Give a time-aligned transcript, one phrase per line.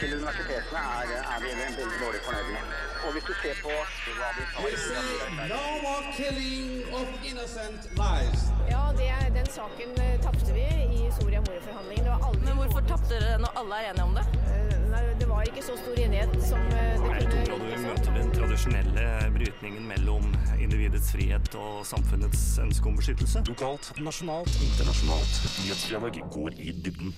[0.00, 2.74] til universitetene er, er vi veldig dårlig fornøyd med.
[3.04, 3.72] Og hvis du ser på
[4.18, 6.68] hva de tar no more killing
[6.98, 8.42] of innocent lives.
[8.70, 10.64] Ja, det, den saken eh, tapte vi
[10.98, 12.04] i Soria Moria-forhandlingene.
[12.04, 14.24] Det var aldri Men hvorfor tapte dere når alle er enige om det?
[14.54, 17.82] Eh, Nei, det var ikke så stor enighet som eh, det Jeg kunne tror Vi
[17.84, 19.06] møter den tradisjonelle
[19.36, 23.44] brytningen mellom individets frihet og samfunnets ønske om beskyttelse.
[23.50, 25.40] Lokalt, nasjonalt, internasjonalt.
[25.64, 27.14] Nyhetsdialog går i dybden.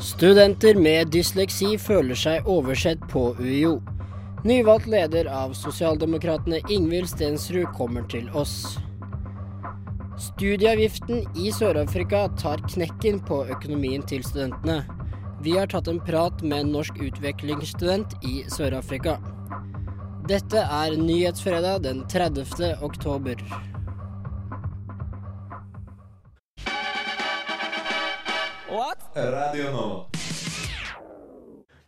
[0.00, 3.78] Studenter med dysleksi føler seg oversett på UiO.
[4.46, 8.78] Nyvalgt leder av Sosialdemokratene Ingvild Stensrud kommer til oss.
[10.18, 14.80] Studieavgiften i Sør-Afrika tar knekken på økonomien til studentene.
[15.42, 19.18] Vi har tatt en prat med en norsk utvekslingsstudent i Sør-Afrika.
[20.30, 22.74] Dette er Nyhetsfredag den 30.
[22.82, 23.42] oktober.
[28.68, 30.00] Radio Nova.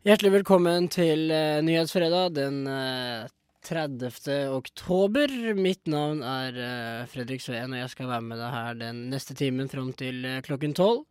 [0.01, 3.29] Hjertelig velkommen til uh, Nyhetsfredag den uh,
[3.69, 4.09] 30.
[4.57, 5.35] oktober.
[5.61, 9.37] Mitt navn er uh, Fredrik Sveen, og jeg skal være med deg her den neste
[9.37, 11.05] timen fram til eh, klokken tolv.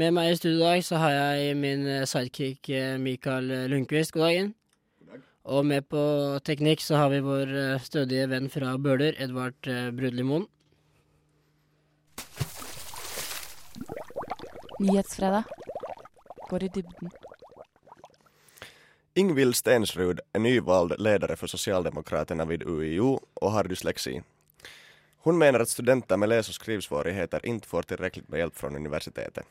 [0.00, 4.14] Med meg i studio i dag så har jeg min eh, sidekick eh, Mikael Lundqvist.
[4.16, 4.54] God dagen.
[5.44, 6.00] Og med på
[6.46, 10.48] teknikk så har vi vår eh, stødige venn fra Bøler, Edvard eh, Brudlimoen.
[14.80, 15.42] Nyhetsfredag
[16.48, 17.10] går i dybden.
[19.14, 24.22] Ingvild Stensrud är nyvald ledare för Socialdemokraterna vid UiO och har dyslexi.
[25.16, 29.46] Hon menar att studenter med läs och skrivsvårigheter inte får tillräckligt med hjälp från universitetet.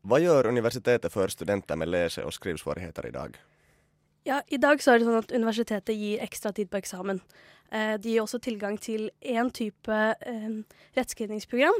[0.00, 3.36] Vad gör universitetet för studenter med läse- og skrivsvårigheter idag?
[4.24, 7.20] Ja, I dag så er det sånn at universitetet gir ekstra tid på eksamen.
[7.70, 10.48] Eh, de gir også tilgang til én type eh,
[10.96, 11.78] rettskrivningsprogram.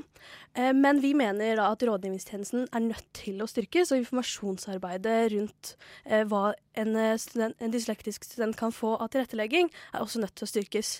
[0.56, 5.74] Eh, men vi mener da at rådgivningstjenesten er nødt til å styrkes, og informasjonsarbeidet rundt
[6.30, 10.50] hva en, student, en dyslektisk student kan få av tilrettelegging, er også nødt til å
[10.50, 10.90] styrkes.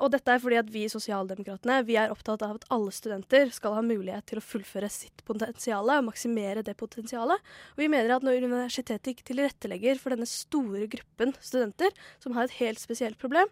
[0.00, 3.76] Og dette er fordi at vi Sosialdemokratene vi er opptatt av at alle studenter skal
[3.76, 7.52] ha mulighet til å fullføre sitt potensial maksimere det potensialet.
[7.74, 12.48] Og vi mener at når universitetet ikke tilrettelegger for denne store gruppen studenter som har
[12.48, 13.50] et helt spesielt problem,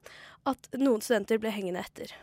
[0.48, 2.14] at noen studenter ble hengende etter.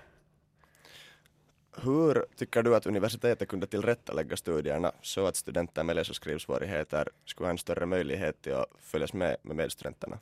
[1.84, 7.10] Hur tycker du att universitetet kunde tillrättalägga studierna så att studenter med läs- och skrivsvårigheter
[7.26, 10.20] skulle ha en större möjlighet till att följas med med medstudenterna?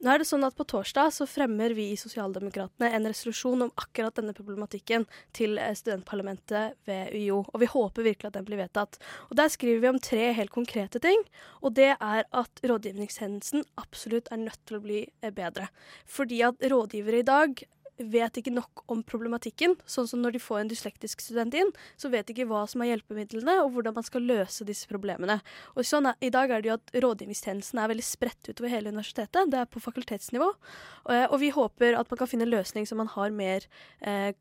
[0.00, 3.72] Nå er det sånn at På torsdag så fremmer vi i Sosialdemokratene en resolusjon om
[3.82, 5.04] akkurat denne problematikken
[5.36, 7.42] til eh, studentparlamentet ved UiO.
[7.52, 8.96] Og vi håper virkelig at den blir vedtatt.
[9.28, 11.20] Og Der skriver vi om tre helt konkrete ting.
[11.60, 15.68] Og det er at rådgivningshendelsen absolutt er nødt til å bli eh, bedre.
[16.08, 17.60] Fordi at rådgivere i dag
[18.08, 19.76] vet ikke nok om problematikken.
[19.88, 22.84] Sånn som når de får en dyslektisk student inn, så vet de ikke hva som
[22.84, 25.40] er hjelpemidlene, og hvordan man skal løse disse problemene.
[25.76, 28.92] Og sånn er, I dag er det jo at rådgivningstjenesten er veldig spredt utover hele
[28.94, 29.50] universitetet.
[29.52, 30.50] Det er på fakultetsnivå.
[30.50, 33.66] Og, og vi håper at man kan finne en løsning så man har mer
[34.00, 34.32] eh,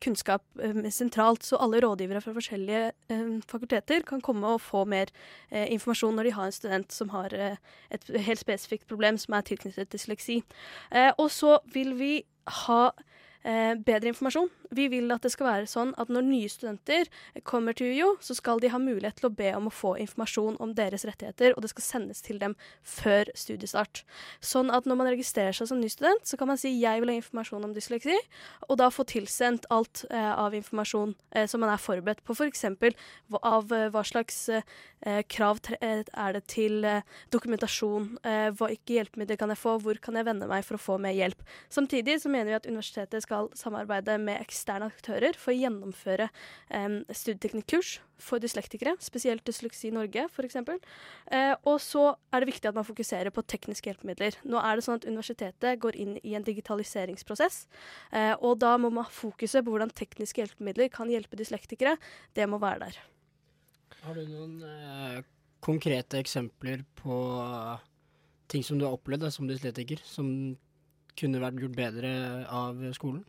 [0.00, 0.44] kunnskap
[0.94, 5.10] sentralt, så alle rådgivere fra forskjellige fakulteter kan komme og få mer
[5.50, 7.56] eh, informasjon når de har en student som har eh,
[7.90, 10.42] et helt spesifikt problem som er tilknyttet dysleksi.
[10.92, 12.14] Eh, og så vil vi
[12.64, 12.82] ha
[13.40, 14.50] bedre informasjon.
[14.70, 17.08] Vi vil at det skal være sånn at når nye studenter
[17.48, 20.58] kommer til UiO, så skal de ha mulighet til å be om å få informasjon
[20.62, 22.54] om deres rettigheter, og det skal sendes til dem
[22.86, 24.04] før studiestart.
[24.38, 27.10] Sånn at når man registrerer seg som ny student, så kan man si 'jeg vil
[27.10, 28.18] ha informasjon om dysleksi',
[28.68, 32.64] og da få tilsendt alt eh, av informasjon eh, som man er forberedt på, f.eks.
[32.80, 34.62] For av eh, hva slags eh,
[35.26, 36.84] krav eh, er det til
[37.32, 40.98] dokumentasjon, hva ikke hjelpemidler kan jeg få, hvor kan jeg vende meg for å få
[40.98, 41.40] mer hjelp.
[41.72, 46.28] Samtidig så mener vi at universitetet skal samarbeide med eksterne aktører for å gjennomføre
[46.74, 50.56] um, studieteknikkurs for dyslektikere, spesielt Dysleksi Norge f.eks.
[50.60, 54.36] Eh, og så er det viktig at man fokuserer på tekniske hjelpemidler.
[54.44, 57.62] Nå er det sånn at universitetet går inn i en digitaliseringsprosess,
[58.12, 61.96] eh, og da må man ha fokuset på hvordan tekniske hjelpemidler kan hjelpe dyslektikere.
[62.36, 63.00] Det må være der.
[64.04, 65.22] Har du noen eh,
[65.64, 67.20] konkrete eksempler på
[68.50, 70.28] ting som du har opplevd da, som dyslektiker, som
[71.20, 72.12] kunne vært gjort bedre
[72.48, 73.24] av skolen?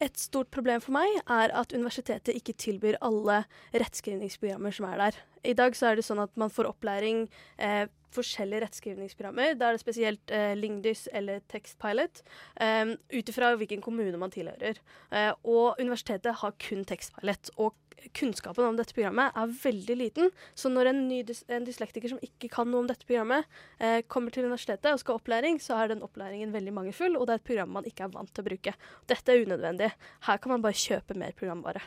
[0.00, 3.42] Et stort problem for meg er at universitetet ikke tilbyr alle
[3.74, 5.18] rettskrivningsprogrammer som er der.
[5.44, 7.26] I dag så er det sånn at man får opplæring
[7.60, 9.54] eh, forskjellige rettskrivningsprogrammer.
[9.60, 12.22] Da er det spesielt eh, Lingdys eller Textpilot,
[12.64, 14.80] eh, ut ifra hvilken kommune man tilhører.
[15.12, 17.52] Eh, og universitetet har kun Textpilot.
[17.60, 17.76] Og
[18.16, 20.32] kunnskapen om dette programmet er veldig liten.
[20.54, 21.20] Så når en, ny
[21.52, 23.46] en dyslektiker som ikke kan noe om dette programmet,
[23.78, 27.28] eh, kommer til universitetet og skal ha opplæring, så er den opplæringen veldig mangelfull, og
[27.28, 28.76] det er et program man ikke er vant til å bruke.
[29.10, 29.92] Dette er unødvendig.
[30.28, 31.84] Her kan man bare kjøpe mer programvare.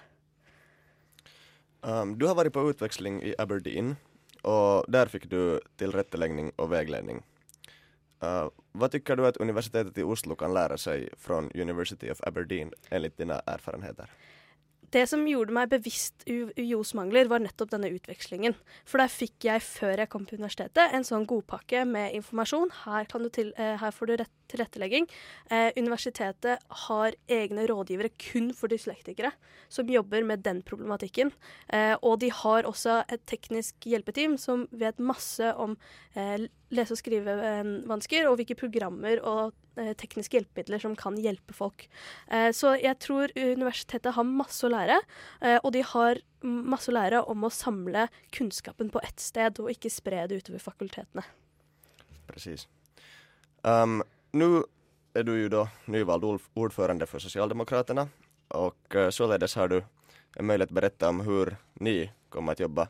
[1.84, 3.98] Um, du har vært på utveksling i Aberdeen
[4.44, 7.24] og der fikk du tilrettelegging og veiledning.
[8.24, 8.48] Uh,
[8.80, 13.18] hva tycker du at Universitetet i Oslo kan lære seg fra University of Aberdeen, enligt
[13.20, 14.12] dine erfarenheter?
[14.94, 18.54] Det som gjorde meg bevisst UiOs mangler, var nettopp denne utvekslingen.
[18.86, 22.70] For der fikk jeg, før jeg kom på universitetet, en sånn godpakke med informasjon.
[22.84, 25.10] Her, til, eh, her får du rett tilrettelegging.
[25.50, 29.34] Eh, universitetet har egne rådgivere kun for dyslektikere,
[29.74, 31.34] som jobber med den problematikken.
[31.74, 35.76] Eh, og de har også et teknisk hjelpeteam som vet masse om
[36.16, 41.88] eh, lese- og skrivevansker, og hvilke programmer og eh, tekniske hjelpemidler som kan hjelpe folk.
[42.30, 45.00] Eh, så jeg tror universitetet har masse å lære,
[45.42, 49.72] eh, og de har masse å lære om å samle kunnskapen på ett sted, og
[49.72, 51.26] ikke spre det utover fakultetene.
[52.28, 52.68] Presis.
[53.64, 54.02] Um,
[54.34, 54.64] nu
[55.14, 58.08] är du ju då nyvald ordförande för Socialdemokraterna
[58.48, 59.84] och uh, således har du
[60.36, 62.88] en möjlighet att berätta om hur ni kommer att jobba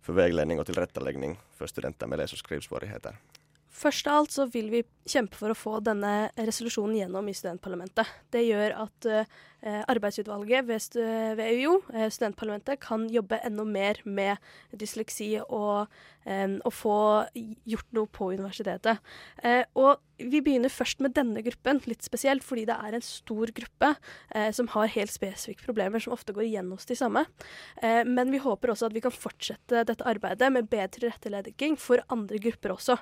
[0.00, 3.16] för vägledning och tillrättaläggning för studenter med läs- och skrivsvårigheter.
[3.70, 8.06] Først av alt så vil vi kjempe for å få denne resolusjonen gjennom i studentparlamentet.
[8.30, 9.22] Det gjør at uh,
[9.62, 10.96] arbeidsutvalget ved,
[11.38, 14.36] ved UiO, uh, studentparlamentet, kan jobbe enda mer med
[14.78, 15.92] dysleksi og,
[16.26, 16.96] og få
[17.66, 19.00] gjort noe på universitetet.
[19.74, 23.90] Og vi begynner først med denne gruppen, litt spesielt fordi det er en stor gruppe
[24.54, 27.24] som har helt spesifikke problemer som ofte går igjen hos de samme.
[27.82, 32.38] men vi håper også at vi kan fortsette dette arbeidet med bedre tilrettelegging for andre
[32.38, 33.00] grupper også.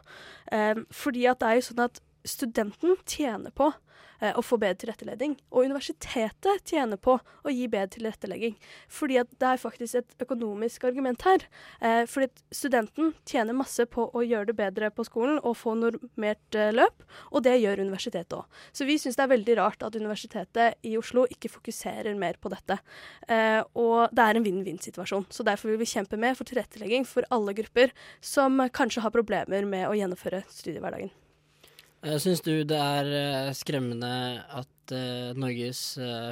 [0.89, 3.73] fordi at det er jo sånn at studenten tjener på
[4.21, 8.57] eh, å få bedre tilrettelegging, og universitetet tjener på å gi bedre tilrettelegging.
[8.93, 11.47] Fordi at det er faktisk et økonomisk argument her.
[11.81, 16.59] Eh, fordi studenten tjener masse på å gjøre det bedre på skolen og få normert
[16.59, 18.61] eh, løp, og det gjør universitetet òg.
[18.77, 22.53] Så vi syns det er veldig rart at Universitetet i Oslo ikke fokuserer mer på
[22.53, 22.79] dette.
[23.29, 25.29] Eh, og det er en vinn-vinn-situasjon.
[25.33, 29.67] Så derfor vil vi kjempe med for tilrettelegging for alle grupper som kanskje har problemer
[29.69, 31.13] med å gjennomføre studiehverdagen.
[32.01, 34.11] Eh, syns du det er eh, skremmende
[34.41, 35.83] at uh, Norges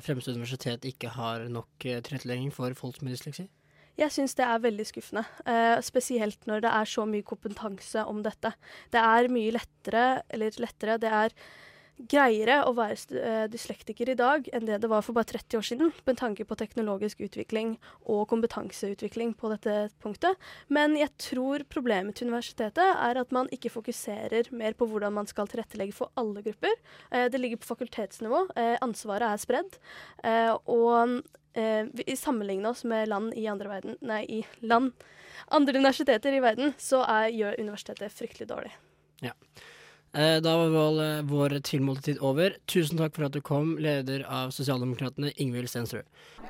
[0.05, 3.47] fremste universitet ikke har nok tilrettelegging for folk med dysleksi?
[3.99, 5.25] Jeg syns det er veldig skuffende,
[5.83, 8.53] spesielt når det er så mye kompetanse om dette.
[8.95, 11.35] Det er mye lettere, eller lettere, det er
[11.99, 15.67] greiere å være uh, dyslektiker i dag enn det det var for bare 30 år
[15.67, 17.75] siden, med tanke på teknologisk utvikling
[18.07, 20.39] og kompetanseutvikling på dette punktet.
[20.73, 25.31] Men jeg tror problemet til universitetet er at man ikke fokuserer mer på hvordan man
[25.31, 26.79] skal tilrettelegge for alle grupper.
[27.11, 28.47] Uh, det ligger på fakultetsnivå.
[28.55, 29.79] Uh, ansvaret er spredd.
[30.69, 31.21] og
[31.59, 34.93] vi sammenligner oss med land i andre verden Nei, i land
[35.49, 38.73] Andre universiteter i verden, så er, gjør universitetet fryktelig dårlig.
[39.25, 39.33] Ja.
[40.15, 42.57] Eh, da var vår, eh, vår tilmålte tid over.
[42.67, 46.05] Tusen takk for at du kom, leder av Sosialdemokratene, Ingvild Stensrud.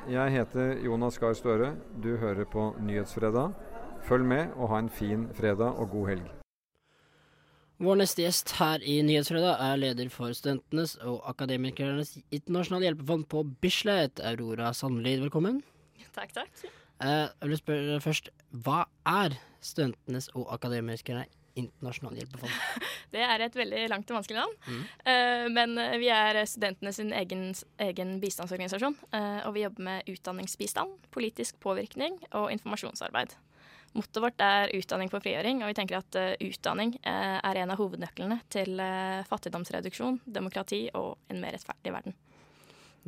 [0.09, 1.77] Jeg heter Jonas Gahr Støre.
[2.01, 3.55] Du hører på Nyhetsfredag.
[4.07, 6.31] Følg med og ha en fin fredag og god helg.
[7.79, 13.43] Vår neste gjest her i Nyhetsfredag er leder for Studentenes og Akademikernes internasjonale hjelpefond på
[13.61, 15.21] Bislett, Aurora Sandlid.
[15.21, 15.63] Velkommen.
[16.15, 16.51] Takk, takk.
[17.01, 22.87] Eh, jeg vil spørre først, hva er Studentenes og Akademikernes internasjonale hjelpefond?
[23.15, 24.57] Det er et veldig langt og vanskelig navn.
[24.69, 24.81] Mm.
[25.09, 27.51] Uh, men eh, vi er studentene sin egen,
[27.85, 28.97] egen bistandsorganisasjon.
[29.15, 33.33] Uh, og vi jobber med utdanningsbistand, politisk påvirkning og informasjonsarbeid.
[33.97, 37.81] Mottoet vårt er utdanning for frigjøring, og vi tenker at uh, utdanning er en av
[37.81, 38.83] hovednøklene til
[39.31, 42.17] fattigdomsreduksjon, demokrati og en mer rettferdig verden.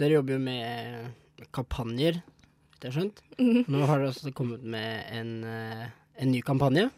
[0.00, 2.22] Dere jobber jo med kampanjer,
[2.80, 3.20] det har skjønt.
[3.36, 3.66] Mm.
[3.68, 6.88] Nå har dere også kommet med en, en ny kampanje.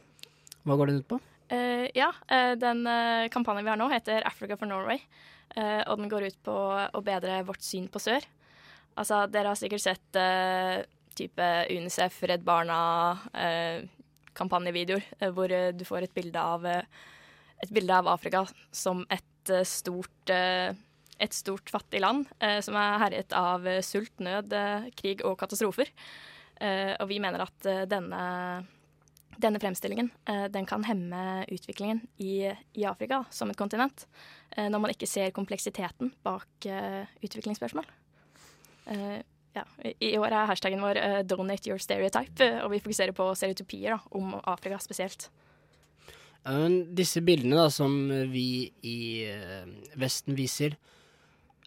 [0.63, 1.19] Hva går den ut på?
[1.53, 5.01] Uh, ja, uh, den uh, kampanjen vi har nå, heter Africa for Norway.
[5.53, 6.53] og den går ut på
[6.97, 8.25] å bedre vårt syn på sør.
[8.97, 10.09] Altså, dere har sikkert sett
[11.13, 15.03] type Unicef, Redd Barna-kampanjevideoer
[15.37, 21.69] hvor du får et bilde av et bilde av Afrika som et stort et stort
[21.69, 22.25] fattig land
[22.65, 24.57] som er herjet av sult, nød,
[24.97, 25.93] krig og katastrofer.
[26.97, 27.61] og vi mener at
[27.93, 28.65] denne
[29.41, 34.07] denne fremstillingen eh, den kan hemme utviklingen i, i, Afrika som et kontinent,
[34.57, 37.89] eh, når man ikke ser kompleksiteten bak eh, utviklingsspørsmål.
[39.53, 39.63] Ja,
[40.01, 40.99] I år er hashtaggen vår
[41.29, 45.29] 'donate your stereotype', og vi fokuserer på stereotypier da, om Afrika spesielt.
[46.97, 49.29] disse bildene da, som vi i
[49.95, 50.75] Vesten viser,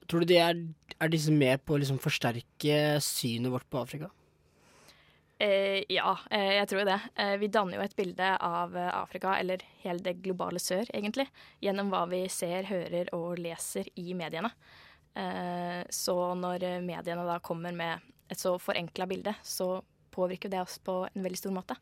[0.09, 0.67] tror du de er,
[0.99, 4.09] er disse med på å liksom forsterke synet vårt på Afrika?
[5.37, 6.99] Eh, ja, eh, jeg tror det.
[7.15, 11.27] Eh, vi danner jo et bilde av eh, Afrika, eller hele det globale sør, egentlig,
[11.63, 14.53] gjennom hva vi ser, hører og leser i mediene.
[15.15, 19.81] Eh, så når mediene da kommer med et så forenkla bilde, så
[20.15, 21.75] påvirker det oss på en veldig stor måte.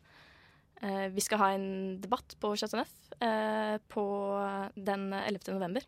[0.82, 4.04] Eh, vi skal ha en debatt på Chateau Neuf eh, på
[4.76, 5.54] den 11.
[5.54, 5.86] november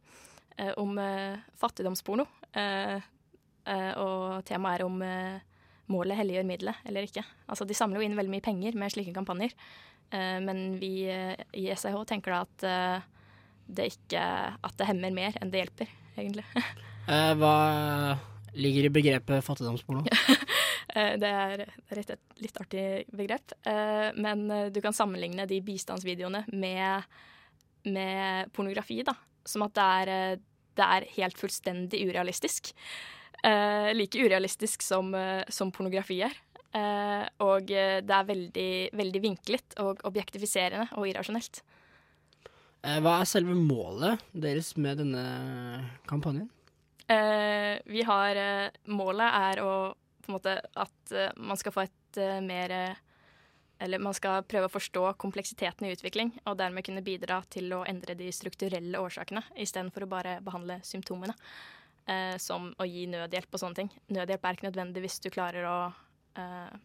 [0.58, 2.28] eh, om eh, fattigdomsporno.
[2.54, 3.02] Eh,
[3.66, 5.55] eh, og temaet er om eh,
[5.92, 7.24] målet helliggjør middelet eller ikke.
[7.50, 9.54] Altså, de samler jo inn veldig mye penger med slike kampanjer,
[10.16, 13.12] eh, men vi eh, i SIH tenker da at eh,
[13.66, 14.22] det ikke
[14.62, 16.44] At det hemmer mer enn det hjelper, egentlig.
[17.40, 17.54] Hva
[18.54, 20.06] ligger i begrepet fattigdomsporno?
[20.96, 23.52] Det er, et, litt artig begrep.
[24.16, 27.18] Men du kan sammenligne de bistandsvideoene med,
[27.90, 29.12] med pornografi, da.
[29.44, 30.40] Som at det er,
[30.80, 32.72] det er helt fullstendig urealistisk.
[33.46, 36.34] Eh, like urealistisk som, eh, som pornografi er.
[36.76, 41.62] Eh, og eh, det er veldig, veldig vinklet og objektifiserende og irrasjonelt.
[42.82, 45.26] Eh, hva er selve målet deres med denne
[46.10, 46.50] kampanjen?
[47.06, 48.40] Eh, vi har
[48.90, 49.74] Målet er å
[50.26, 52.72] på en måte at man skal få et mer
[53.78, 57.84] Eller man skal prøve å forstå kompleksiteten i utvikling, og dermed kunne bidra til å
[57.86, 61.36] endre de strukturelle årsakene, istedenfor å bare behandle symptomene.
[62.06, 63.88] Eh, som å gi nødhjelp og sånne ting.
[64.14, 65.78] Nødhjelp er ikke nødvendig hvis du klarer å
[66.38, 66.76] eh,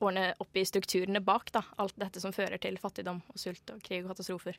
[0.00, 3.82] ordne opp i strukturene bak da, alt dette som fører til fattigdom og sult og
[3.84, 4.56] krig og katastrofer.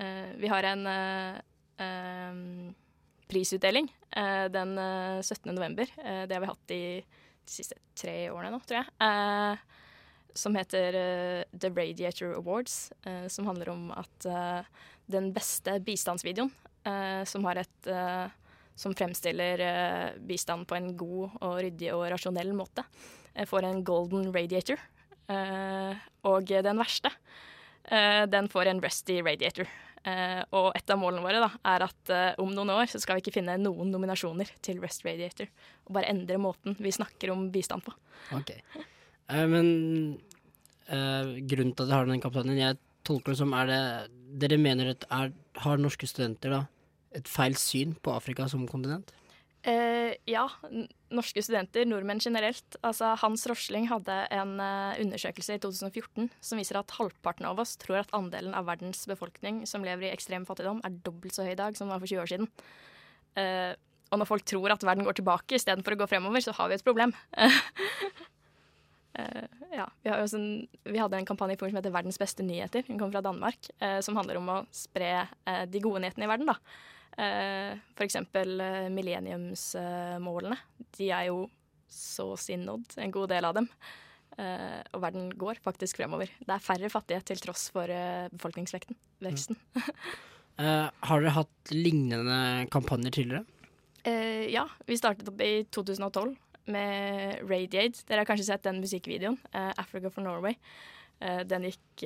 [0.00, 1.36] Eh, vi har en eh,
[1.84, 2.40] eh,
[3.28, 5.52] prisutdeling eh, den eh, 17.
[5.52, 5.92] november.
[5.92, 9.62] Det har vi hatt i de siste tre årene nå, tror jeg.
[10.32, 10.94] Som heter
[11.52, 12.86] The Radiator Awards,
[13.28, 14.28] som handler om at
[15.12, 16.48] den beste bistandsvideoen,
[17.28, 17.90] som har et
[18.74, 22.84] som fremstiller eh, bistand på en god og ryddig og rasjonell måte,
[23.34, 24.80] eh, får en golden radiator.
[25.32, 27.10] Eh, og den verste,
[27.82, 29.66] den får en rusty radiator.
[30.54, 33.34] Og et av målene våre da, er at om noen år så skal vi ikke
[33.40, 35.50] finne noen nominasjoner til Rust Radiator.
[35.88, 37.94] Og bare endre måten vi snakker om bistand på.
[38.38, 38.52] Ok.
[39.26, 39.72] Men
[40.86, 43.82] grunnen til at dere har den kapteinen, jeg tolker det som er det
[44.46, 45.34] Dere mener at er,
[45.66, 46.62] har norske studenter da
[47.16, 49.12] et feil syn på Afrika som kontinent?
[49.62, 50.48] Eh, ja,
[51.14, 52.76] norske studenter, nordmenn generelt.
[52.82, 57.76] Altså, Hans Rosling hadde en eh, undersøkelse i 2014 som viser at halvparten av oss
[57.78, 61.52] tror at andelen av verdens befolkning som lever i ekstrem fattigdom, er dobbelt så høy
[61.54, 62.50] i dag som den var for 20 år siden.
[63.38, 63.72] Eh,
[64.12, 66.76] og når folk tror at verden går tilbake istedenfor å gå fremover, så har vi
[66.76, 67.14] et problem.
[67.32, 67.54] Uh,
[69.78, 70.44] ja, vi, en,
[70.84, 72.84] vi hadde en kampanje som heter 'Verdens beste nyheter'.
[72.90, 73.60] Den kom fra Danmark.
[73.80, 76.52] Uh, som handler om å spre uh, de gode nyhetene i verden.
[76.52, 76.60] da.
[77.20, 80.56] Eh, eksempel eh, millenniumsmålene.
[80.96, 81.44] De er jo
[81.92, 83.68] så å si nådd, en god del av dem.
[84.40, 86.32] Eh, og verden går faktisk fremover.
[86.40, 87.90] Det er færre fattige til tross for
[88.32, 88.98] befolkningsveksten.
[89.22, 89.80] Mm.
[90.60, 93.68] Eh, har dere hatt lignende kampanjer tidligere?
[94.04, 96.34] Eh, ja, vi startet opp i 2012
[96.74, 98.04] med Radiate.
[98.04, 99.38] Dere har kanskje sett den musikkvideoen.
[99.52, 100.58] 'Africa for Norway'.
[101.22, 102.04] Eh, den gikk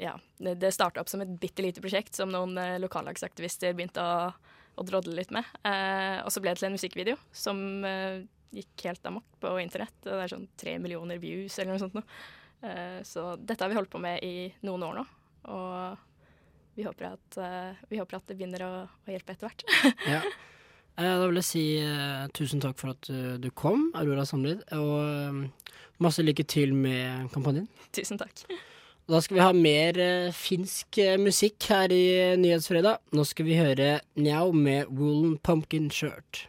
[0.00, 4.30] Ja, det, starta opp som et bitte lite prosjekt som noen eh, lokallagsaktivister begynte å,
[4.74, 5.46] å drodle litt med.
[5.62, 8.24] Eh, og så ble det til en musikkvideo som eh,
[8.54, 9.94] gikk helt amok på internett.
[10.02, 12.08] Det er sånn tre millioner views eller noe sånt noe.
[12.64, 15.06] Eh, så dette har vi holdt på med i noen år nå.
[15.54, 19.66] Og vi håper at, eh, vi håper at det begynner å, å hjelpe etter hvert.
[20.16, 20.24] Ja.
[20.94, 21.64] Eh, da vil jeg si
[22.38, 23.08] tusen takk for at
[23.42, 25.48] du kom, Aurora Samlid, og
[26.02, 27.66] masse lykke til med kampanjen.
[27.94, 28.46] Tusen takk.
[29.06, 33.02] Da skal vi ha mer eh, finsk eh, musikk her i eh, Nyhetsfredag.
[33.12, 36.46] Nå skal vi høre Njau med Woolen Pumpkin Shirt.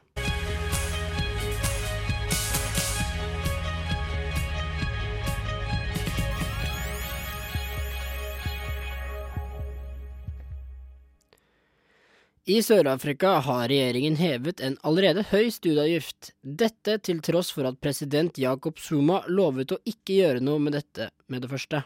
[12.45, 16.31] I Sør-Afrika har regjeringen hevet en allerede høy studieavgift.
[16.39, 21.09] Dette til tross for at president Jacob Zuma lovet å ikke gjøre noe med dette
[21.27, 21.83] med det første.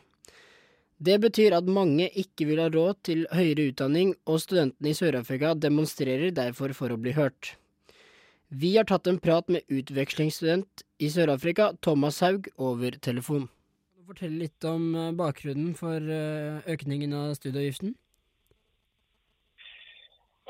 [1.00, 5.54] Det betyr at mange ikke vil ha råd til høyere utdanning, og studentene i Sør-Afrika
[5.56, 7.54] demonstrerer derfor for å bli hørt.
[8.52, 13.48] Vi har tatt en prat med utvekslingsstudent i Sør-Afrika, Thomas Haug, over telefon.
[13.48, 17.96] Kan du fortelle litt om eh, bakgrunnen for eh, økningen av studieavgiften?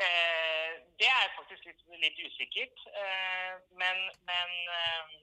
[0.02, 2.88] Eh, det er faktisk litt, litt usikkert.
[2.90, 5.18] Eh, men men eh,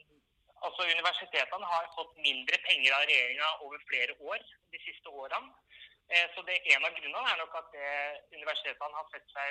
[0.65, 5.53] altså universitetene har fått mindre penger av regjeringa over flere år de siste årene.
[6.09, 7.91] Eh, så det En av grunnene er nok at det,
[8.39, 9.51] universitetene har sett seg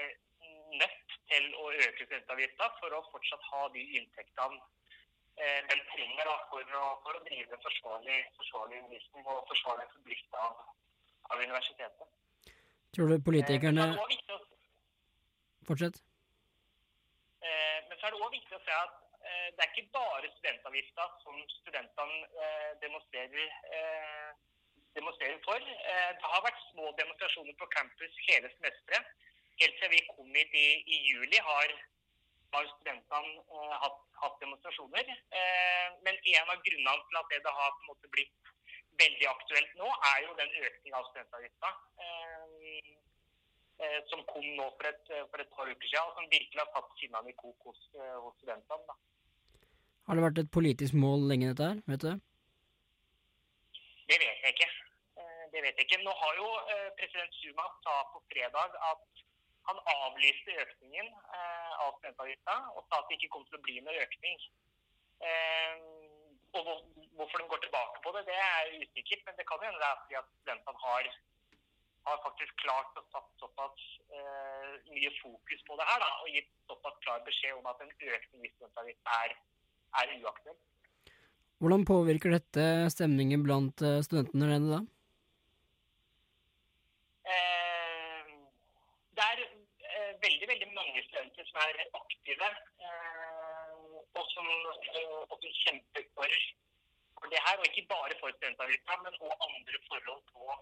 [0.82, 4.60] nødt til å øke studentavgifta for å fortsatt ha de inntektene
[5.42, 10.62] eh, de trenger for, å, for å drive forsvarlig, forsvarlig undervisning og forsvarlig drift av,
[11.32, 12.14] av universitetet.
[12.96, 13.98] Tror du politikerne er
[15.68, 15.96] Fortsett.
[17.42, 19.05] Eh, Men så er det også viktig å se at
[19.56, 24.32] det er ikke bare studentavgifta som studentene eh, demonstrerer eh,
[24.96, 25.60] demonstrerer for.
[25.92, 29.12] Eh, Det har vært små demonstrasjoner på campus hele semesteret.
[29.62, 31.74] Helt siden vi kom hit i, i juli har,
[32.54, 35.12] har studentene eh, hatt, hatt demonstrasjoner.
[35.40, 37.72] Eh, Men en av grunnene til at det, det har
[38.18, 38.54] blitt
[39.02, 41.74] veldig aktuelt nå, er jo den økninga av studentavgifta.
[42.06, 42.94] Eh,
[43.84, 46.72] eh, som kom nå for et, for et par uker siden, og som virkelig har
[46.78, 48.88] tatt sinnene i kok hos, eh, hos studentene.
[48.88, 48.96] Da.
[50.06, 51.78] Har det vært et politisk mål lenge, dette her?
[51.90, 52.12] Vet du?
[54.10, 54.68] Det vet jeg ikke.
[55.18, 56.04] Eh, Det vet jeg ikke.
[56.06, 59.24] Nå har jo eh, president Zuma sa på fredag at
[59.70, 63.80] han avlyste økningen eh, av studentavgifta og sa at det ikke kom til å bli
[63.82, 64.46] noen økning.
[66.56, 66.68] Og
[67.18, 70.02] hvorfor de går tilbake på det, det er usikkert, men det kan hende det er
[70.04, 71.10] fordi at studentene har,
[72.08, 73.88] har faktisk klart å satt såpass
[74.92, 78.46] mye fokus på det her da, og gitt såpass klar beskjed om at en økning
[78.46, 79.36] i studentavgift er,
[80.02, 80.62] er uaktuelt.
[81.64, 84.82] Hvordan påvirker dette stemningen blant eh, studentene der nede, da?
[87.32, 88.34] Eh,
[89.16, 92.50] det er eh, veldig, veldig mange studenter som er aktive,
[92.84, 93.72] eh,
[94.20, 94.50] og som,
[94.92, 96.38] eh, og som kjemper for,
[97.22, 97.56] for det her.
[97.62, 100.60] Og ikke bare for studentavgifta, men også andre forhold på,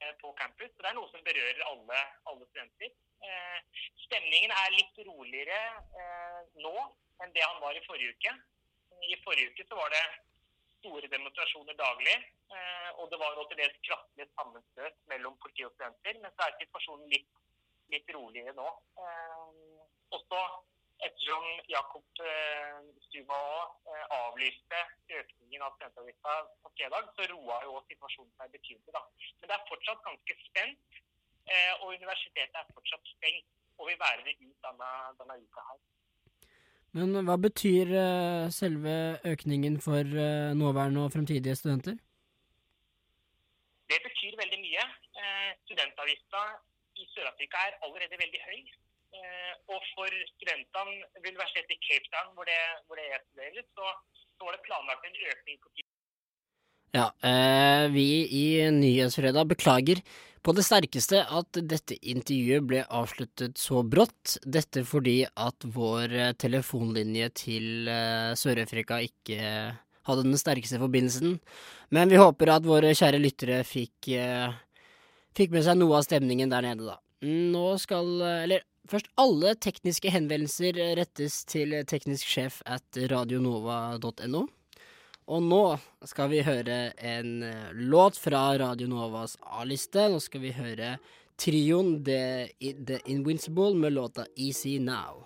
[0.00, 0.70] eh, på campus.
[0.70, 2.94] Så det er noe som berører alle, alle studenter.
[3.26, 3.58] Eh,
[4.06, 5.60] stemningen er litt roligere
[5.98, 6.74] eh, nå
[7.22, 8.32] enn det han var i forrige uke.
[9.02, 10.04] I forrige uke så var det
[10.82, 12.16] store demonstrasjoner daglig.
[12.56, 16.18] eh, Og det var til dels kraftige sammenstøt mellom politi og studenter.
[16.22, 17.30] Men så er situasjonen litt,
[17.94, 18.68] litt roligere nå.
[19.04, 19.80] Eh,
[20.12, 20.40] Også
[21.06, 23.38] ettersom Jakob eh, Stuma
[24.16, 24.80] avlyste
[25.20, 28.92] økningen av studentavgifta på fredag, så roa jo situasjonen seg betydelig.
[28.92, 29.02] da.
[29.40, 31.00] Men det er fortsatt ganske spent.
[31.82, 35.80] Og universitetet er fortsatt stengt og vil være det ut denne, denne uka her.
[36.96, 38.94] Men hva betyr uh, selve
[39.24, 41.96] økningen for uh, nåværende og fremtidige studenter?
[43.88, 44.84] Det betyr veldig mye.
[45.16, 46.42] Uh, studentavgifta
[47.00, 48.60] i Sør-Afrika er allerede veldig høy.
[49.68, 53.90] Og for studentene ved universitetet i Cape Town, hvor det, hvor det er studerer, så,
[54.36, 55.84] så var det planlagt en økning på 10
[56.96, 57.08] Ja,
[57.92, 58.06] vi
[58.40, 60.00] i Nyhetsfredag beklager
[60.42, 64.36] på det sterkeste at dette intervjuet ble avsluttet så brått.
[64.42, 69.38] Dette fordi at vår eh, telefonlinje til eh, Sør-Afrika ikke
[70.08, 71.36] hadde den sterkeste forbindelsen.
[71.94, 74.50] Men vi håper at våre kjære lyttere fikk, eh,
[75.38, 76.98] fikk med seg noe av stemningen der nede, da.
[77.22, 84.48] Nå skal Eller først, alle tekniske henvendelser rettes til teknisk sjef at radionova.no.
[85.30, 85.62] Og nå
[86.08, 90.08] skal vi høre en eh, låt fra Radio Novas A-liste.
[90.10, 90.96] Nå skal vi høre
[91.38, 95.22] trioen The, The Invincible med låta Easy Now.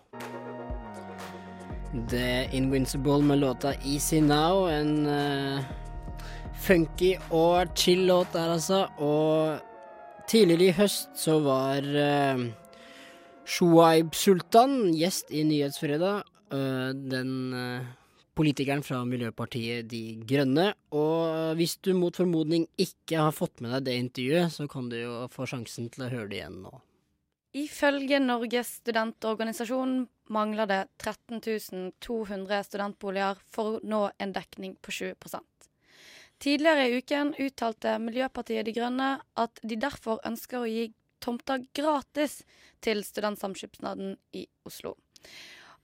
[2.10, 4.68] The Invincible med låta Easy Now.
[4.68, 5.64] En uh,
[6.60, 8.84] funky og chill låt der, altså.
[8.98, 9.58] Og
[10.28, 12.46] tidligere i høst så var uh,
[13.46, 16.26] Shuaib Sultan gjest i Nyhetsfredag.
[16.52, 17.86] Uh, den eh,
[18.36, 20.70] politikeren fra Miljøpartiet De Grønne.
[20.96, 24.98] Og hvis du mot formodning ikke har fått med deg det intervjuet, så kan du
[25.00, 26.74] jo få sjansen til å høre det igjen nå.
[27.56, 30.02] Ifølge Norges studentorganisasjon
[30.34, 35.56] mangler det 13 200 studentboliger for å nå en dekning på 20%
[36.38, 39.08] Tidligere i uken uttalte Miljøpartiet De Grønne
[39.40, 40.90] at de derfor ønsker å gi
[41.24, 42.42] tomter gratis
[42.84, 44.92] til Studentsamskipnaden i Oslo.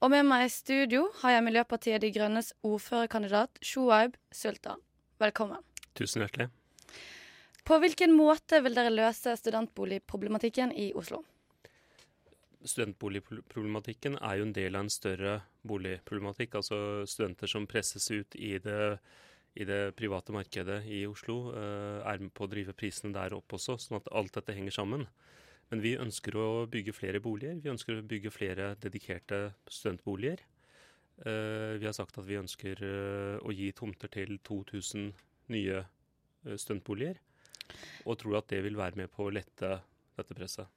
[0.03, 4.81] Og med meg i studio har jeg Miljøpartiet De Grønnes ordførerkandidat Shoaib Sultan.
[5.23, 5.61] Velkommen.
[5.95, 6.49] Tusen hjertelig.
[7.63, 11.21] På hvilken måte vil dere løse studentboligproblematikken i Oslo?
[12.67, 15.37] Studentboligproblematikken er jo en del av en større
[15.71, 16.59] boligproblematikk.
[16.59, 18.97] Altså studenter som presses ut i det,
[19.55, 23.55] i det private markedet i Oslo, eh, er med på å drive prisene der opp
[23.55, 25.07] også, sånn at alt dette henger sammen.
[25.73, 27.55] Men vi ønsker å bygge flere boliger.
[27.57, 30.43] Vi ønsker å bygge flere dedikerte studentboliger.
[31.25, 35.07] Eh, vi har sagt at vi ønsker eh, å gi tomter til 2000
[35.55, 37.17] nye eh, studentboliger,
[38.05, 39.71] og tror at det vil være med på å lette
[40.13, 40.69] dette presset.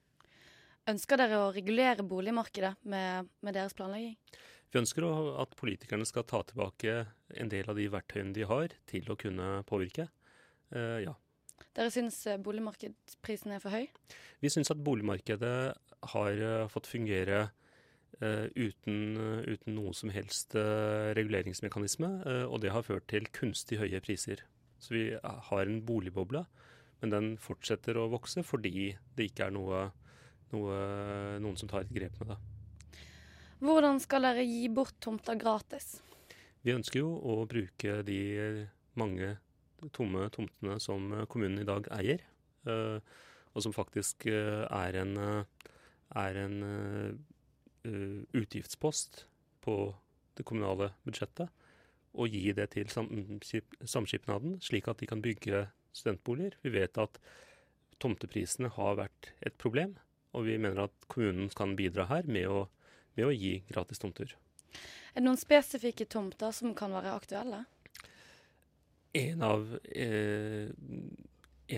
[0.88, 4.16] Ønsker dere å regulere boligmarkedet med, med deres planlegging?
[4.72, 5.12] Vi ønsker å,
[5.44, 7.02] at politikerne skal ta tilbake
[7.37, 10.09] en del av de verktøyene de har til å kunne påvirke.
[10.72, 11.12] Uh, ja.
[11.77, 13.87] Dere syns eh, boligmarkedsprisen er for høy?
[14.40, 15.57] Vi syns at boligmarkedet
[16.12, 17.47] har uh, fått fungere
[18.21, 22.11] uh, uten, uh, uten noen som helst reguleringsmekanisme,
[22.49, 24.45] og det har ført til kunstig høye priser.
[24.81, 26.45] Så vi har en boligboble,
[27.03, 29.87] men den fortsetter å vokse fordi det ikke er noe,
[30.53, 30.77] noe,
[31.42, 32.38] noen som tar et grep med det.
[33.64, 35.97] Hvordan skal dere gi bort tomter gratis?
[36.61, 38.21] Vi ønsker jo å bruke de
[39.01, 39.37] mange
[39.96, 42.24] tomme tomtene som kommunen i dag eier,
[42.68, 42.98] uh,
[43.56, 45.14] og som faktisk uh, er en,
[46.16, 46.56] er en
[48.36, 49.24] utgiftspost
[49.62, 49.76] på
[50.36, 51.48] det kommunale budsjettet,
[52.16, 56.56] og gi det til samskipnaden, slik at de kan bygge studentboliger.
[56.64, 57.20] Vi vet at
[58.02, 59.96] tomteprisene har vært et problem,
[60.36, 62.66] og vi mener at kommunen kan bidra her med å,
[63.16, 64.34] med å gi gratis tomter.
[65.16, 67.64] Er det noen spesifikke tomter som kan være aktuelle?
[69.16, 70.68] En av, eh,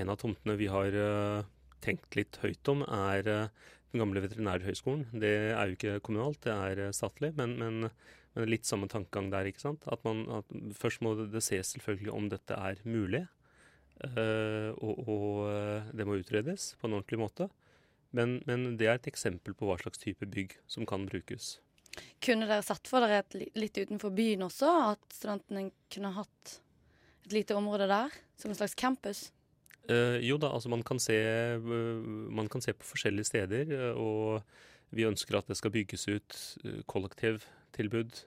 [0.00, 1.48] en av tomtene vi har eh,
[1.84, 5.06] tenkt litt høyt om, er eh, den gamle veterinærhøgskolen.
[5.22, 7.88] Det er jo ikke kommunalt, det er eh, statlig, men, men,
[8.34, 9.48] men, litt samme tankegang der.
[9.48, 9.86] ikke sant?
[9.88, 13.24] At man, at først må det ses selvfølgelig om dette er mulig,
[14.04, 17.48] eh, og, og, eh, det må utredes på en ordentlig måte.
[18.16, 21.58] Men, men det er et eksempel på hva slags type bygg som kan brukes.
[22.24, 24.70] Kunne dere sett for dere et litt utenfor byen også?
[24.94, 26.58] At studentene kunne hatt
[27.28, 29.28] et lite område der, som en slags campus?
[29.88, 31.16] Uh, jo da, altså man kan, se,
[31.56, 32.00] uh,
[32.36, 33.70] man kan se på forskjellige steder.
[33.72, 36.40] Uh, og vi ønsker at det skal bygges ut
[36.88, 38.24] kollektivtilbud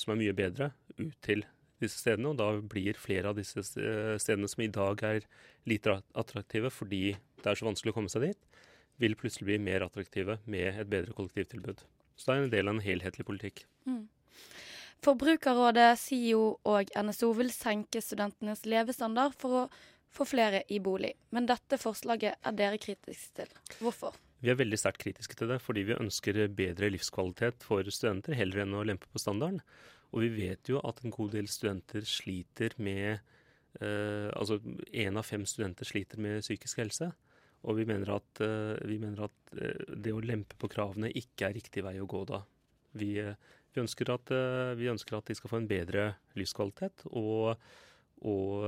[0.00, 1.42] som er mye bedre, ut til
[1.82, 2.30] disse stedene.
[2.30, 5.26] Og da blir flere av disse stedene som i dag er
[5.68, 7.02] lite attraktive fordi
[7.42, 8.46] det er så vanskelig å komme seg dit,
[9.02, 11.82] vil plutselig bli mer attraktive med et bedre kollektivtilbud.
[12.16, 13.64] Så det er en del av en helhetlig politikk.
[13.88, 14.04] Mm.
[15.02, 19.62] Forbrukerrådet, SIO og NSO vil senke studentenes levestandard for å
[20.14, 21.10] få flere i bolig.
[21.34, 23.56] Men dette forslaget er dere kritiske til.
[23.80, 24.14] Hvorfor?
[24.42, 28.62] Vi er veldig sterkt kritiske til det, fordi vi ønsker bedre livskvalitet for studenter, heller
[28.62, 29.58] enn å lempe på standarden.
[30.12, 33.16] Og vi vet jo at en god del studenter sliter med
[33.80, 34.58] eh, Altså
[34.92, 37.10] én av fem studenter sliter med psykisk helse.
[37.66, 41.48] Og vi mener at, eh, vi mener at eh, det å lempe på kravene ikke
[41.48, 42.42] er riktig vei å gå da.
[42.98, 43.34] Vi, eh,
[43.72, 44.32] vi, ønsker at,
[44.78, 47.56] vi, ønsker at, de skal få en bedre livskvalitet, og,
[48.28, 48.66] og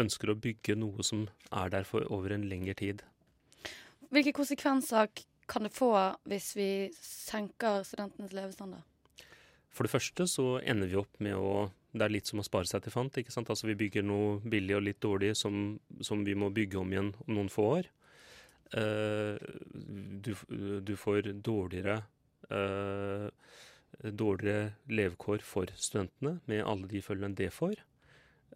[0.00, 3.04] ønsker å bygge noe som er der for over en lengre tid.
[4.10, 5.10] Hvilke konsekvenser
[5.46, 5.92] kan det få
[6.28, 8.84] hvis vi senker studentenes levestandard?
[9.70, 12.68] For det første så ender vi opp med å det er litt som å spare
[12.68, 13.16] seg til fant.
[13.16, 13.50] ikke sant?
[13.52, 17.12] Altså Vi bygger noe billig og litt dårlig som, som vi må bygge om igjen
[17.24, 17.88] om noen få år.
[18.74, 19.38] Uh,
[20.26, 20.32] du,
[20.82, 22.00] du, får dårligere
[24.06, 27.80] dårligere levekår for studentene, med alle de følgene det får.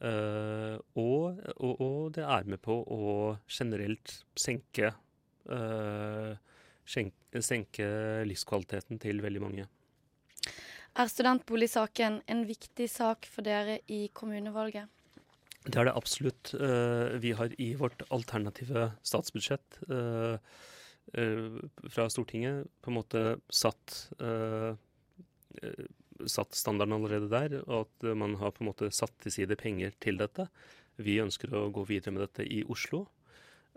[0.00, 4.92] Uh, og, og, og, det er med på å generelt senke,
[6.88, 7.90] senke, senke
[8.31, 9.66] livskvaliteten til veldig mange.
[10.98, 14.88] Er studentboligsaken en viktig sak for dere i kommunevalget?
[15.61, 16.55] Det er det absolutt.
[16.57, 20.38] Uh, vi har i vårt alternative statsbudsjett uh, eh,
[21.12, 23.94] fra Stortinget på en måte satt,
[26.23, 29.96] satt standarden allerede der, og at man har på en måte satt til side penger
[30.03, 30.46] til dette.
[31.01, 33.07] Vi ønsker å gå videre med dette i Oslo.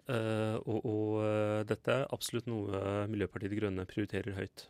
[0.08, 4.67] Og, og dette er absolutt noe Miljøpartiet De Grønne prioriterer høyt.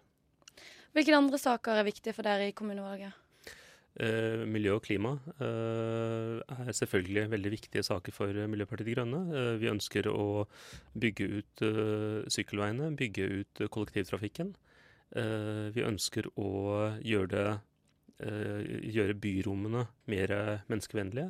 [0.94, 3.23] Hvilke andre saker er viktige for dere i kommunevalget?
[3.94, 9.20] Uh, miljø og klima eh, er selvfølgelig veldig viktige saker for Miljøpartiet De Grønne.
[9.38, 10.48] Eh, vi ønsker å
[10.98, 11.64] bygge ut
[12.34, 14.56] sykkelveiene, bygge ut kollektivtrafikken.
[15.76, 16.50] vi ønsker å
[17.06, 17.28] gjøre,
[18.18, 20.34] det, gjøre byrommene mer
[20.72, 21.30] menneskevennlige.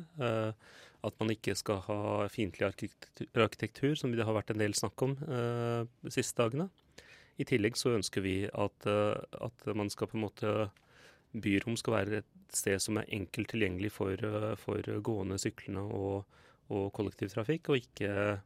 [1.04, 2.64] at man ikke skal ha fiendtlig
[3.36, 6.70] arkitektur, som det har vært en del snakk om de siste dagene.
[7.40, 10.54] I tillegg så ønsker vi at, eh, at man skal på en måte
[11.34, 16.40] Byrom skal være et sted som er enkelt tilgjengelig for, eh, for gående, syklende og,
[16.70, 18.38] og kollektivtrafikk, og, ikke,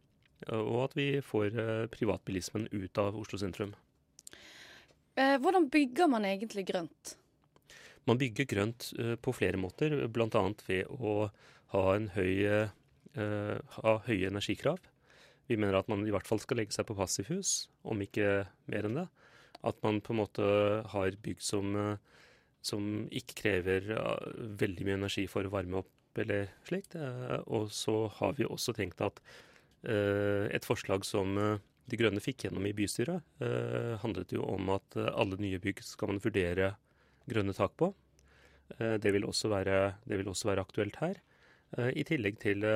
[0.57, 3.77] og at vi får eh, privatbilismen ut av Oslo sentrum.
[5.19, 7.17] Hvordan bygger man egentlig grønt?
[8.07, 10.43] Man bygger grønt på flere måter, bl.a.
[10.69, 11.15] ved å
[11.75, 11.83] ha,
[12.15, 12.69] høy,
[13.19, 14.79] ha høye energikrav.
[15.49, 18.87] Vi mener at man i hvert fall skal legge seg på passivhus, om ikke mer
[18.87, 19.07] enn det.
[19.67, 20.49] At man på en måte
[20.93, 21.75] har bygg som,
[22.65, 23.93] som ikke krever
[24.61, 26.97] veldig mye energi for å varme opp eller slikt.
[26.99, 29.21] Eh, og så har vi også tenkt at
[29.87, 33.25] eh, et forslag som eh, De Grønne fikk gjennom i bystyret,
[34.03, 36.75] handlet jo om at alle nye bygg skal man vurdere
[37.25, 37.89] grønne tak på.
[38.77, 41.17] Det vil også være, vil også være aktuelt her.
[41.97, 42.67] I tillegg til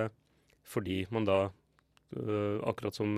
[0.64, 1.36] fordi man da
[2.16, 3.14] Eh, akkurat som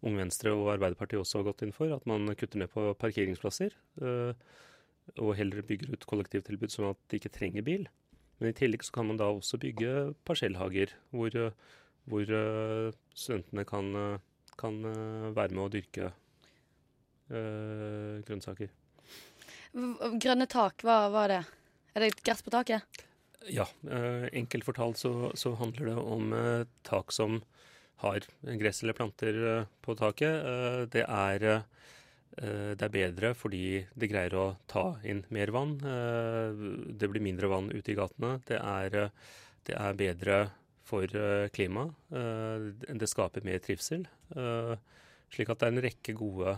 [0.00, 3.76] Ung Venstre og Arbeiderpartiet også har gått inn for, at man kutter ned på parkeringsplasser.
[5.18, 7.86] Og heller bygger ut kollektivtilbud sånn at de ikke trenger bil.
[8.40, 11.34] Men i tillegg så kan man da også bygge parsellhager, hvor,
[12.08, 12.30] hvor
[13.12, 13.90] studentene kan,
[14.60, 14.78] kan,
[15.36, 16.12] være med å dyrke
[17.28, 18.72] grønnsaker.
[19.74, 21.42] Grønne tak, hva var det?
[21.94, 23.04] Er det gress på taket?
[23.48, 23.66] Ja.
[23.84, 27.40] Øh, enkelt fortalt så, så, handler det om øh, tak som
[28.04, 30.44] har gress eller planter eh, på taket.
[30.52, 31.62] Eh, det er, eh,
[32.30, 35.74] det er bedre fordi det greier å ta inn mer vann.
[35.82, 38.36] det blir mindre vann ute i gatene.
[38.46, 39.10] Det er,
[39.66, 40.36] det er bedre
[40.86, 41.10] for
[41.50, 41.90] klimaet.
[43.02, 44.06] det skaper mer trivsel.
[45.30, 46.54] slik at det er en rekke gode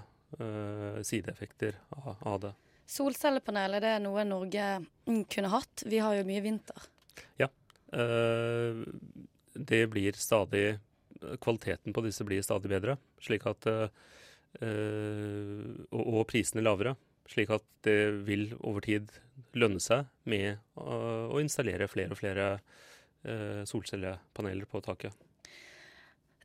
[1.09, 2.53] sideeffekter av, av det.
[2.93, 4.69] Solcellepanel, er det noe Norge
[5.09, 5.85] mm, kunne hatt?
[5.89, 6.89] Vi har jo mye vinter.
[7.41, 7.49] Ja.
[9.53, 10.67] Det blir stadig
[11.41, 13.67] Kvaliteten på disse blir stadig bedre, slik at
[14.61, 16.95] og, og prisene lavere.
[17.31, 19.13] Slik at det vil over tid
[19.57, 22.49] lønne seg med å installere flere og flere
[23.69, 25.15] solcellepaneler på taket.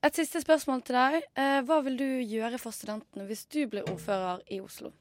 [0.06, 1.26] Et siste spørsmål til deg.
[1.66, 4.94] Hva vil du gjøre for studentene hvis du blir ordfører i Oslo?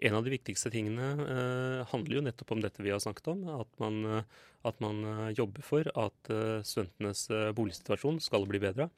[0.00, 3.44] En av de viktigste tingene eh, handler jo nettopp om dette vi har snakket om.
[3.60, 4.24] At man,
[4.64, 5.04] at man
[5.36, 8.88] jobber for at eh, studentenes boligsituasjon skal bli bedre.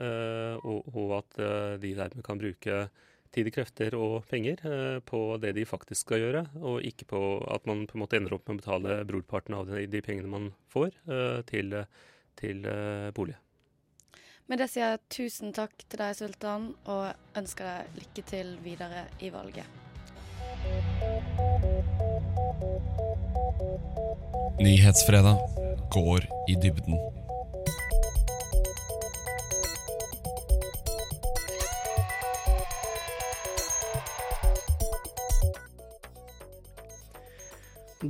[0.00, 2.76] Eh, og, og, at eh, de dermed kan bruke
[3.30, 7.20] tid, krefter og penger eh, på det de faktisk skal gjøre, og ikke på
[7.52, 10.32] at man på en måte ender opp med å betale brorparten av de, de pengene
[10.32, 10.96] man får,
[11.50, 11.76] til,
[12.40, 12.64] til
[13.16, 13.36] bolig.
[14.50, 19.06] Med det sier jeg tusen takk til deg, Sultan, og ønsker deg lykke til videre
[19.22, 19.78] i valget.
[24.60, 25.38] Nyhetsfredag
[25.94, 27.19] går i dybden.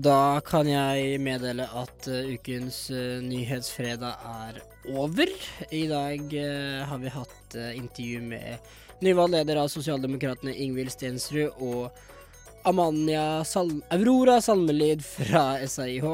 [0.01, 4.61] Da kan jeg meddele at uh, ukens uh, Nyhetsfredag er
[4.97, 5.29] over.
[5.75, 11.91] I dag uh, har vi hatt intervju med nyvalgt leder av Sosialdemokratene Ingvild Stensrud og
[12.71, 16.07] Amania Sal Aurora Salmelid fra SAIH.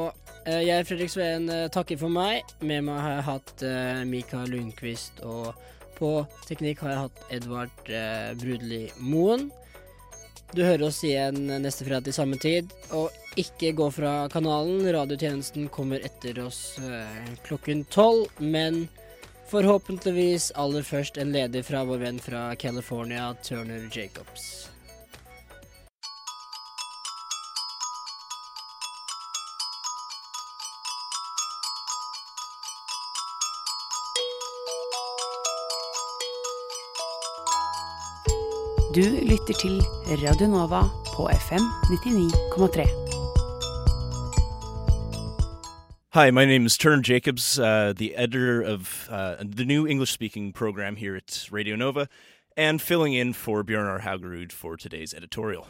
[0.47, 2.41] jeg, Fredrik Sveen, takker for meg.
[2.59, 3.63] Med meg har jeg hatt
[4.09, 5.53] Mikael Lundqvist, og
[5.99, 6.11] på
[6.47, 7.93] teknikk har jeg hatt Edvard
[8.41, 9.51] Brudli Moen.
[10.55, 12.71] Du hører oss igjen neste fredag til samme tid.
[12.95, 14.85] Og ikke gå fra kanalen.
[14.95, 18.29] Radiotjenesten kommer etter oss øh, klokken tolv.
[18.39, 18.85] Men
[19.51, 24.67] forhåpentligvis aller først en leder fra vår venn fra California, Turner Jacobs.
[38.97, 40.81] Du lytter til Radio Nova
[41.15, 42.87] på FM 99,3.
[46.13, 50.51] Hi, my name is Turn Jacobs, uh, the editor of uh, the new English speaking
[50.51, 52.07] program here at Radio Nova,
[52.55, 55.67] and filling in for Björnar Haugerud for today's editorial.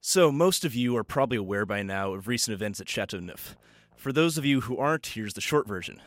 [0.00, 3.56] So, most of you are probably aware by now of recent events at Chateau Neuf.
[3.94, 6.00] For those of you who aren't, here's the short version.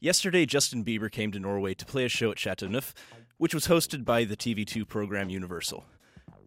[0.00, 2.94] Yesterday, Justin Bieber came to Norway to play a show at Chateau Neuf,
[3.38, 5.84] which was hosted by the TV2 program Universal.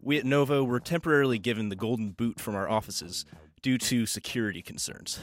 [0.01, 3.25] We at Nova were temporarily given the golden boot from our offices
[3.62, 5.19] due to security concerns.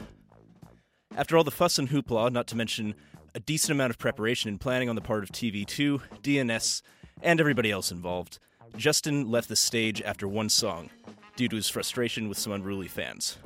[1.17, 2.95] After all the fuss and hoopla, not to mention
[3.35, 6.83] a decent amount of preparation and planning on the part of TV2, DNS,
[7.23, 8.39] and everybody else involved,
[8.77, 10.91] Justin left the stage after one song
[11.37, 13.39] due to his frustration with some unruly fans.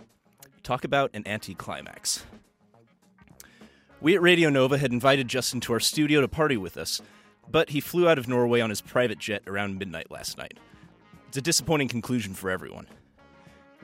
[0.62, 2.24] Talk about an anticlimax.
[4.00, 7.00] We at Radio Nova had invited Justin to our studio to party with us,
[7.52, 10.58] but he flew out of Norway on his private jet around midnight last night.
[11.28, 12.86] It's a disappointing conclusion for everyone.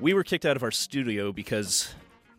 [0.01, 1.95] We were kicked out of our studio because,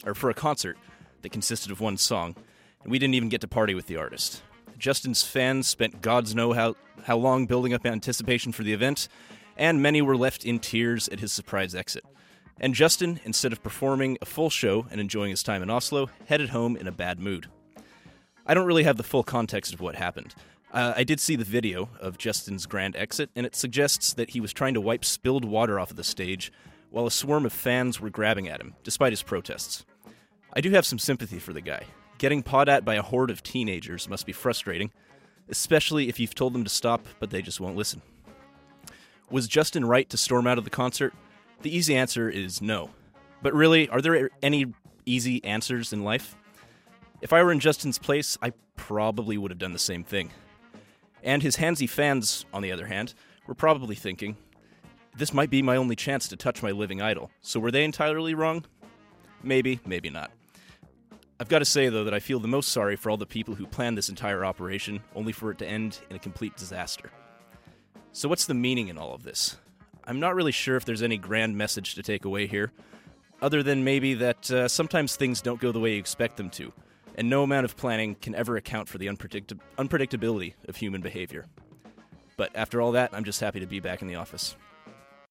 [0.05, 0.77] or for a concert
[1.21, 2.35] that consisted of one song,
[2.83, 4.41] and we didn't even get to party with the artist.
[4.77, 9.07] Justin's fans spent gods know how, how long building up anticipation for the event,
[9.57, 12.05] and many were left in tears at his surprise exit.
[12.61, 16.49] And Justin, instead of performing a full show and enjoying his time in Oslo, headed
[16.49, 17.47] home in a bad mood.
[18.45, 20.33] I don't really have the full context of what happened,
[20.71, 24.39] uh, I did see the video of Justin's grand exit, and it suggests that he
[24.39, 26.51] was trying to wipe spilled water off of the stage
[26.91, 29.85] while a swarm of fans were grabbing at him, despite his protests.
[30.53, 31.83] I do have some sympathy for the guy.
[32.17, 34.91] Getting pawed at by a horde of teenagers must be frustrating,
[35.47, 38.01] especially if you've told them to stop, but they just won't listen.
[39.31, 41.13] Was Justin right to storm out of the concert?
[41.61, 42.89] The easy answer is no.
[43.41, 44.73] But really, are there any
[45.05, 46.35] easy answers in life?
[47.21, 50.31] If I were in Justin's place, I probably would have done the same thing.
[51.23, 53.13] And his handsy fans, on the other hand,
[53.47, 54.37] were probably thinking,
[55.17, 57.29] this might be my only chance to touch my living idol.
[57.41, 58.63] So were they entirely wrong?
[59.43, 60.31] Maybe, maybe not.
[61.39, 63.55] I've got to say, though, that I feel the most sorry for all the people
[63.55, 67.09] who planned this entire operation, only for it to end in a complete disaster.
[68.11, 69.57] So, what's the meaning in all of this?
[70.05, 72.71] I'm not really sure if there's any grand message to take away here.
[73.41, 76.71] other than maybe that uh, sometimes things don't go the way you expect them to,
[77.19, 81.45] and no amount of planning can ever account for the unpredictability of human behavior.
[82.37, 84.55] But after all that, I'm just happy to be back in the office.